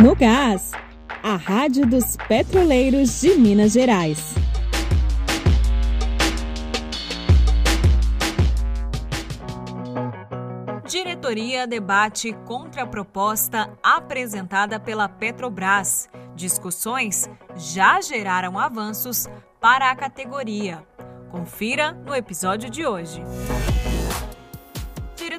[0.00, 0.70] No Gás,
[1.24, 4.32] a Rádio dos Petroleiros de Minas Gerais.
[10.88, 16.08] Diretoria debate contra a proposta apresentada pela Petrobras.
[16.36, 19.26] Discussões já geraram avanços
[19.60, 20.86] para a categoria.
[21.28, 23.20] Confira no episódio de hoje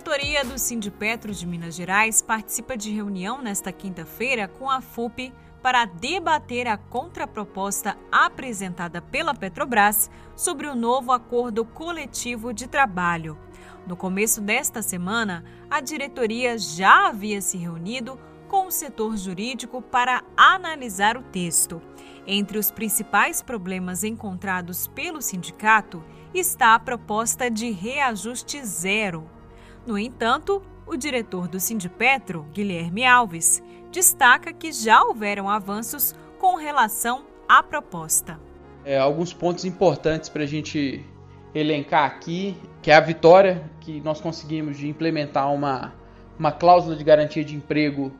[0.10, 5.32] diretoria do Sindipetro de Minas Gerais participa de reunião nesta quinta-feira com a FUP
[5.62, 13.38] para debater a contraproposta apresentada pela Petrobras sobre o novo acordo coletivo de trabalho.
[13.86, 20.24] No começo desta semana, a diretoria já havia se reunido com o setor jurídico para
[20.36, 21.80] analisar o texto.
[22.26, 26.04] Entre os principais problemas encontrados pelo sindicato
[26.34, 29.38] está a proposta de reajuste zero
[29.86, 33.62] no entanto, o diretor do Sindipetro, Guilherme Alves,
[33.92, 38.40] destaca que já houveram avanços com relação à proposta.
[38.86, 41.06] É, alguns pontos importantes para a gente
[41.54, 45.94] elencar aqui, que é a vitória que nós conseguimos de implementar uma,
[46.38, 48.12] uma cláusula de garantia de emprego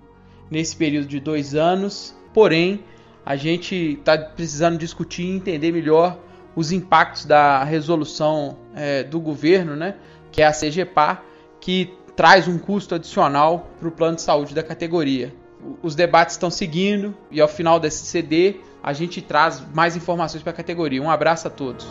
[0.50, 2.84] nesse período de dois anos, porém
[3.26, 6.18] a gente está precisando discutir e entender melhor
[6.56, 9.96] os impactos da resolução é, do governo, né,
[10.32, 11.24] que é a CGPAR,
[11.60, 15.34] que traz um custo adicional para o plano de saúde da categoria.
[15.82, 20.52] Os debates estão seguindo e ao final desse CD a gente traz mais informações para
[20.52, 21.02] a categoria.
[21.02, 21.86] Um abraço a todos.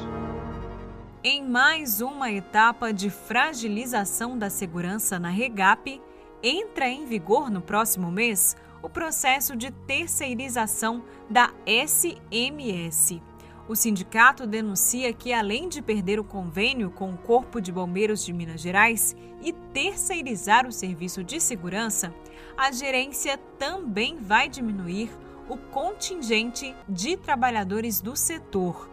[1.23, 6.01] Em mais uma etapa de fragilização da segurança na Regap,
[6.43, 13.21] entra em vigor no próximo mês o processo de terceirização da SMS.
[13.69, 18.33] O sindicato denuncia que, além de perder o convênio com o Corpo de Bombeiros de
[18.33, 22.15] Minas Gerais e terceirizar o serviço de segurança,
[22.57, 25.11] a gerência também vai diminuir
[25.51, 28.89] o contingente de trabalhadores do setor.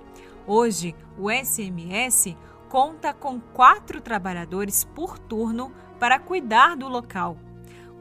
[0.45, 2.35] Hoje, o SMS
[2.67, 7.38] conta com quatro trabalhadores por turno para cuidar do local.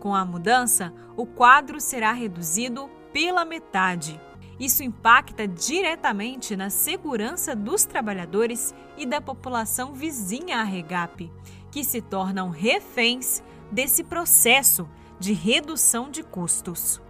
[0.01, 4.21] Com a mudança, o quadro será reduzido pela metade.
[4.59, 11.31] Isso impacta diretamente na segurança dos trabalhadores e da população vizinha à Regap,
[11.71, 14.89] que se tornam reféns desse processo
[15.19, 17.01] de redução de custos.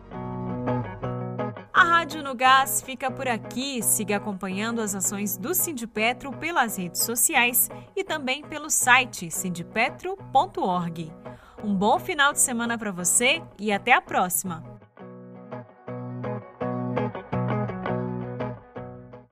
[1.73, 3.83] A Rádio no Gás fica por aqui.
[3.83, 11.13] Siga acompanhando as ações do Sindipetro pelas redes sociais e também pelo site sindipetro.org.
[11.63, 14.74] Um bom final de semana para você e até a próxima!